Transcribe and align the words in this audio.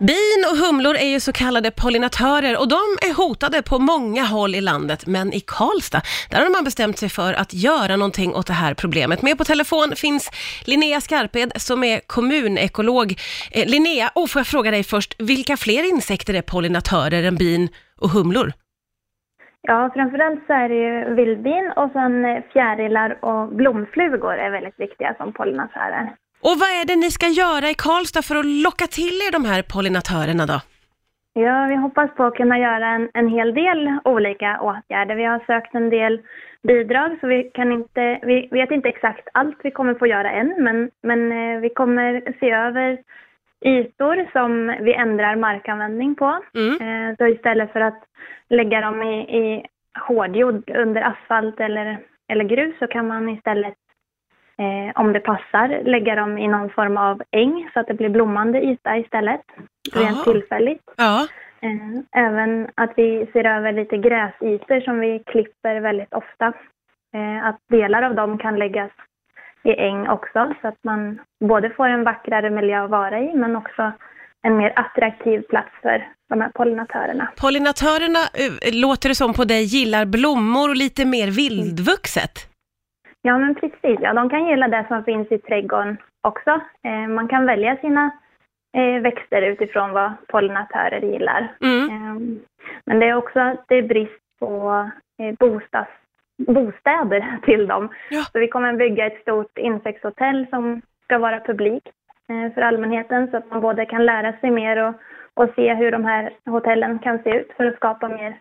Bin 0.00 0.40
och 0.50 0.56
humlor 0.56 0.94
är 0.96 1.08
ju 1.14 1.20
så 1.20 1.32
kallade 1.32 1.70
pollinatörer 1.70 2.60
och 2.60 2.68
de 2.68 2.82
är 3.08 3.14
hotade 3.16 3.62
på 3.62 3.78
många 3.78 4.24
håll 4.24 4.54
i 4.54 4.60
landet. 4.60 5.06
Men 5.06 5.32
i 5.32 5.40
Karlstad, 5.40 6.02
där 6.30 6.40
har 6.42 6.50
man 6.50 6.64
bestämt 6.64 6.98
sig 6.98 7.08
för 7.08 7.32
att 7.32 7.54
göra 7.54 7.96
någonting 7.96 8.34
åt 8.34 8.46
det 8.46 8.52
här 8.52 8.74
problemet. 8.74 9.22
Med 9.22 9.38
på 9.38 9.44
telefon 9.44 9.88
finns 9.96 10.30
Linnea 10.66 11.00
Skarped 11.00 11.52
som 11.56 11.84
är 11.84 12.00
kommunekolog. 12.06 13.14
Eh, 13.52 13.66
Linnea, 13.72 14.10
oh, 14.14 14.26
får 14.26 14.40
jag 14.40 14.46
fråga 14.46 14.70
dig 14.70 14.84
först, 14.84 15.14
vilka 15.18 15.56
fler 15.56 15.82
insekter 15.94 16.34
är 16.34 16.42
pollinatörer 16.42 17.22
än 17.22 17.36
bin 17.36 17.68
och 18.02 18.10
humlor? 18.10 18.52
Ja, 19.62 19.90
framförallt 19.94 20.46
så 20.46 20.52
är 20.52 20.68
det 20.68 20.80
ju 20.86 21.14
vildbin 21.14 21.72
och 21.76 21.90
sen 21.92 22.42
fjärilar 22.52 23.24
och 23.24 23.48
blomflugor 23.48 24.34
är 24.34 24.50
väldigt 24.50 24.80
viktiga 24.80 25.14
som 25.18 25.32
pollinatörer. 25.32 26.14
Och 26.40 26.56
vad 26.60 26.68
är 26.68 26.86
det 26.86 26.96
ni 26.96 27.10
ska 27.10 27.26
göra 27.26 27.70
i 27.70 27.74
Karlstad 27.74 28.22
för 28.22 28.36
att 28.36 28.46
locka 28.46 28.86
till 28.86 29.16
er 29.26 29.32
de 29.32 29.44
här 29.44 29.62
pollinatörerna 29.62 30.46
då? 30.46 30.60
Ja, 31.32 31.66
vi 31.68 31.76
hoppas 31.76 32.10
på 32.16 32.24
att 32.24 32.34
kunna 32.34 32.58
göra 32.58 32.86
en, 32.88 33.08
en 33.14 33.28
hel 33.28 33.54
del 33.54 33.98
olika 34.04 34.60
åtgärder. 34.60 35.14
Vi 35.14 35.24
har 35.24 35.40
sökt 35.46 35.74
en 35.74 35.90
del 35.90 36.20
bidrag 36.62 37.16
så 37.20 37.26
vi 37.26 37.50
kan 37.54 37.72
inte, 37.72 38.20
vi 38.22 38.48
vet 38.50 38.70
inte 38.70 38.88
exakt 38.88 39.28
allt 39.32 39.58
vi 39.62 39.70
kommer 39.70 39.94
få 39.94 40.06
göra 40.06 40.30
än 40.30 40.54
men, 40.58 40.90
men 41.02 41.32
eh, 41.32 41.60
vi 41.60 41.68
kommer 41.68 42.34
se 42.40 42.50
över 42.50 42.98
ytor 43.64 44.32
som 44.32 44.76
vi 44.84 44.94
ändrar 44.94 45.36
markanvändning 45.36 46.14
på. 46.14 46.40
Mm. 46.54 46.74
Eh, 46.80 47.16
så 47.16 47.26
istället 47.26 47.72
för 47.72 47.80
att 47.80 48.02
lägga 48.48 48.80
dem 48.80 49.02
i, 49.02 49.18
i 49.20 49.66
hårdjord 50.08 50.70
under 50.70 51.02
asfalt 51.02 51.60
eller, 51.60 51.98
eller 52.28 52.44
grus 52.44 52.78
så 52.78 52.86
kan 52.86 53.06
man 53.06 53.28
istället 53.28 53.74
eh, 54.58 55.00
om 55.00 55.12
det 55.12 55.20
passar, 55.20 55.82
lägga 55.84 56.14
dem 56.14 56.38
i 56.38 56.48
någon 56.48 56.70
form 56.70 56.96
av 56.96 57.22
äng 57.30 57.70
så 57.72 57.80
att 57.80 57.86
det 57.86 57.94
blir 57.94 58.08
blommande 58.08 58.62
yta 58.62 58.96
istället, 58.96 59.42
rent 59.94 60.24
tillfälligt. 60.24 60.82
Ja, 60.96 61.26
Eh, 61.60 62.22
även 62.26 62.68
att 62.74 62.92
vi 62.96 63.28
ser 63.32 63.44
över 63.44 63.72
lite 63.72 63.96
gräsytor 63.96 64.80
som 64.80 65.00
vi 65.00 65.22
klipper 65.26 65.80
väldigt 65.80 66.12
ofta. 66.12 66.46
Eh, 67.14 67.46
att 67.46 67.58
delar 67.70 68.02
av 68.02 68.14
dem 68.14 68.38
kan 68.38 68.58
läggas 68.58 68.90
i 69.62 69.70
äng 69.70 70.08
också 70.08 70.54
så 70.60 70.68
att 70.68 70.78
man 70.84 71.20
både 71.44 71.70
får 71.70 71.88
en 71.88 72.04
vackrare 72.04 72.50
miljö 72.50 72.84
att 72.84 72.90
vara 72.90 73.20
i 73.20 73.34
men 73.34 73.56
också 73.56 73.92
en 74.42 74.56
mer 74.56 74.72
attraktiv 74.76 75.42
plats 75.42 75.70
för 75.82 76.08
de 76.28 76.40
här 76.40 76.50
pollinatörerna. 76.54 77.28
pollinatörerna, 77.40 78.18
eh, 78.18 78.80
låter 78.80 79.08
det 79.08 79.14
som 79.14 79.34
på 79.34 79.44
dig, 79.44 79.64
gillar 79.64 80.04
blommor 80.04 80.68
och 80.68 80.76
lite 80.76 81.04
mer 81.04 81.30
vildvuxet. 81.30 82.55
Ja, 83.26 83.38
men 83.38 83.54
precis. 83.54 83.98
Ja, 84.00 84.12
de 84.12 84.30
kan 84.30 84.46
gilla 84.46 84.68
det 84.68 84.84
som 84.88 85.04
finns 85.04 85.32
i 85.32 85.38
trädgården 85.38 85.96
också. 86.20 86.60
Eh, 86.82 87.08
man 87.08 87.28
kan 87.28 87.46
välja 87.46 87.76
sina 87.76 88.10
eh, 88.76 89.02
växter 89.02 89.42
utifrån 89.42 89.92
vad 89.92 90.12
pollinatörer 90.28 91.00
gillar. 91.00 91.48
Mm. 91.60 91.88
Eh, 91.90 92.38
men 92.84 93.00
det 93.00 93.08
är 93.08 93.14
också 93.16 93.56
det 93.68 93.74
är 93.74 93.82
brist 93.82 94.22
på 94.38 94.90
eh, 95.18 95.34
bostads, 95.38 95.90
bostäder 96.46 97.38
till 97.42 97.66
dem. 97.66 97.88
Ja. 98.10 98.22
Så 98.32 98.38
vi 98.38 98.48
kommer 98.48 98.72
bygga 98.72 99.06
ett 99.06 99.20
stort 99.20 99.58
insektshotell 99.58 100.46
som 100.50 100.82
ska 101.04 101.18
vara 101.18 101.40
publik 101.40 101.82
eh, 102.28 102.54
för 102.54 102.62
allmänheten 102.62 103.30
så 103.30 103.36
att 103.36 103.50
man 103.50 103.60
både 103.60 103.86
kan 103.86 104.06
lära 104.06 104.32
sig 104.32 104.50
mer 104.50 104.76
och, 104.88 104.94
och 105.34 105.50
se 105.56 105.74
hur 105.74 105.90
de 105.90 106.04
här 106.04 106.32
hotellen 106.44 106.98
kan 106.98 107.18
se 107.22 107.30
ut 107.30 107.52
för 107.56 107.64
att 107.64 107.76
skapa 107.76 108.08
mer 108.08 108.36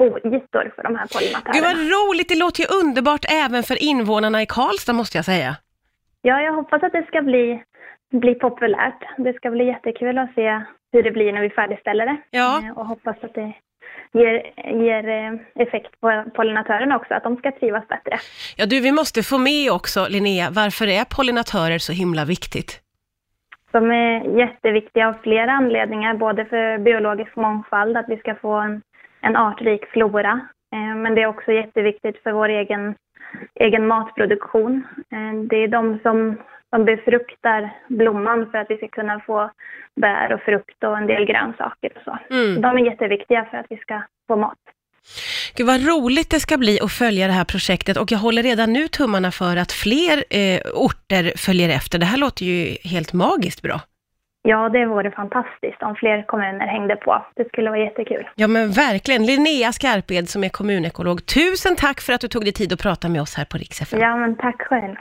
boytor 0.00 0.72
för 0.74 0.82
de 0.88 0.92
här 0.98 1.06
pollinatörerna. 1.14 1.52
Gud 1.54 1.64
vad 1.68 1.76
roligt, 1.96 2.28
det 2.28 2.38
låter 2.44 2.60
ju 2.64 2.68
underbart 2.80 3.24
även 3.44 3.62
för 3.62 3.76
invånarna 3.90 4.38
i 4.42 4.46
Karlstad 4.46 4.92
måste 4.92 5.18
jag 5.18 5.24
säga. 5.24 5.56
Ja, 6.22 6.40
jag 6.46 6.52
hoppas 6.52 6.82
att 6.82 6.92
det 6.92 7.06
ska 7.06 7.22
bli, 7.22 7.62
bli 8.12 8.34
populärt. 8.34 9.00
Det 9.26 9.32
ska 9.32 9.50
bli 9.50 9.64
jättekul 9.66 10.18
att 10.18 10.34
se 10.34 10.48
hur 10.92 11.02
det 11.02 11.10
blir 11.10 11.32
när 11.32 11.42
vi 11.42 11.50
färdigställer 11.50 12.06
det. 12.06 12.16
Ja. 12.30 12.60
Eh, 12.64 12.78
Och 12.78 12.86
hoppas 12.86 13.16
att 13.22 13.34
det 13.34 13.52
ger, 14.12 14.34
ger 14.84 15.08
eh, 15.08 15.62
effekt 15.62 16.00
på 16.00 16.24
pollinatörerna 16.34 16.96
också, 16.96 17.14
att 17.14 17.22
de 17.22 17.36
ska 17.36 17.52
trivas 17.52 17.88
bättre. 17.88 18.18
Ja 18.56 18.66
du, 18.66 18.80
vi 18.80 18.92
måste 18.92 19.22
få 19.22 19.38
med 19.38 19.72
också 19.72 20.06
Linnea, 20.08 20.50
varför 20.50 20.86
är 20.86 21.04
pollinatörer 21.16 21.78
så 21.78 21.92
himla 21.92 22.24
viktigt? 22.24 22.80
De 23.72 23.90
är 23.90 24.38
jätteviktiga 24.38 25.08
av 25.08 25.14
flera 25.22 25.52
anledningar, 25.52 26.14
både 26.14 26.44
för 26.44 26.78
biologisk 26.78 27.36
mångfald, 27.36 27.96
att 27.96 28.08
vi 28.08 28.16
ska 28.16 28.34
få 28.34 28.52
en, 28.52 28.82
en 29.22 29.36
artrik 29.36 29.86
flora. 29.86 30.40
Eh, 30.72 30.96
Men 30.96 31.14
det 31.14 31.22
är 31.22 31.26
också 31.26 31.52
jätteviktigt 31.52 32.22
för 32.22 32.32
vår 32.32 32.48
egen, 32.48 32.94
egen 33.54 33.86
matproduktion. 33.86 34.86
Eh, 35.12 35.34
Det 35.50 35.56
är 35.56 35.68
de 35.68 35.98
som, 36.02 36.36
som 36.70 36.84
befruktar 36.84 37.70
blomman 37.88 38.50
för 38.50 38.58
att 38.58 38.70
vi 38.70 38.76
ska 38.76 38.88
kunna 38.88 39.20
få 39.20 39.50
bär 40.00 40.32
och 40.32 40.40
frukt 40.40 40.84
och 40.84 40.98
en 40.98 41.06
del 41.06 41.24
grönsaker 41.24 41.90
och 41.96 42.02
så. 42.04 42.34
Mm. 42.34 42.60
De 42.62 42.76
är 42.76 42.84
jätteviktiga 42.90 43.44
för 43.50 43.56
att 43.58 43.66
vi 43.70 43.76
ska 43.76 44.02
få 44.28 44.36
mat. 44.36 44.58
Gud 45.56 45.66
vad 45.66 45.86
roligt 45.86 46.30
det 46.30 46.40
ska 46.40 46.58
bli 46.58 46.80
att 46.80 46.92
följa 46.92 47.26
det 47.26 47.32
här 47.32 47.44
projektet 47.44 47.96
och 47.96 48.12
jag 48.12 48.18
håller 48.18 48.42
redan 48.42 48.72
nu 48.72 48.88
tummarna 48.88 49.30
för 49.30 49.56
att 49.56 49.72
fler 49.72 50.24
eh, 50.30 50.60
orter 50.74 51.32
följer 51.36 51.68
efter. 51.68 51.98
Det 51.98 52.06
här 52.06 52.18
låter 52.18 52.44
ju 52.44 52.76
helt 52.84 53.12
magiskt 53.12 53.62
bra. 53.62 53.80
Ja, 54.42 54.68
det 54.68 54.86
vore 54.86 55.10
fantastiskt 55.10 55.82
om 55.82 55.94
fler 55.94 56.22
kommuner 56.26 56.66
hängde 56.66 56.96
på. 56.96 57.26
Det 57.36 57.48
skulle 57.48 57.70
vara 57.70 57.80
jättekul. 57.80 58.28
Ja 58.34 58.48
men 58.48 58.70
verkligen. 58.70 59.26
Linnea 59.26 59.72
Skarped 59.72 60.28
som 60.28 60.44
är 60.44 60.48
kommunekolog, 60.48 61.26
tusen 61.26 61.76
tack 61.76 62.00
för 62.00 62.12
att 62.12 62.20
du 62.20 62.28
tog 62.28 62.44
dig 62.44 62.52
tid 62.52 62.72
att 62.72 62.82
prata 62.82 63.08
med 63.08 63.22
oss 63.22 63.34
här 63.34 63.44
på 63.44 63.58
Rix 63.58 63.80
FM. 63.80 64.00
Ja, 64.00 64.16
men 64.16 64.36
tack 64.36 64.62
själv. 64.62 64.96